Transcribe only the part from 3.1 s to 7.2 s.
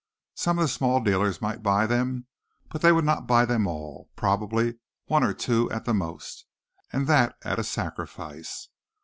buy them all probably one or two at the most, and